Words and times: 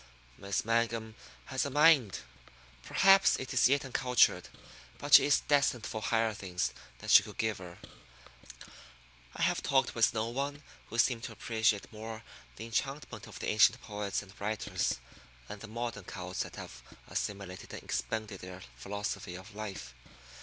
Miss 0.35 0.65
Mangum 0.65 1.13
has 1.45 1.63
a 1.63 1.69
mind. 1.69 2.21
Perhaps 2.81 3.35
it 3.35 3.53
is 3.53 3.69
yet 3.69 3.85
uncultured, 3.85 4.49
but 4.97 5.13
she 5.13 5.27
is 5.27 5.41
destined 5.41 5.85
for 5.85 6.01
higher 6.01 6.33
things 6.33 6.73
than 6.97 7.09
you 7.13 7.23
could 7.23 7.37
give 7.37 7.59
her. 7.59 7.77
I 9.35 9.43
have 9.43 9.61
talked 9.61 9.93
with 9.93 10.11
no 10.11 10.27
one 10.29 10.63
who 10.87 10.97
seemed 10.97 11.21
to 11.25 11.31
appreciate 11.31 11.93
more 11.93 12.23
the 12.55 12.65
enchantment 12.65 13.27
of 13.27 13.37
the 13.37 13.49
ancient 13.49 13.79
poets 13.83 14.23
and 14.23 14.33
writers 14.41 14.95
and 15.47 15.61
the 15.61 15.67
modern 15.67 16.05
cults 16.05 16.39
that 16.41 16.55
have 16.55 16.81
assimilated 17.07 17.71
and 17.71 17.83
expended 17.83 18.39
their 18.39 18.63
philosophy 18.77 19.35
of 19.35 19.53
life. 19.53 19.93